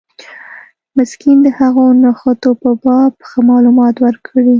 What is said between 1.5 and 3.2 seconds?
هغو نښتو په باب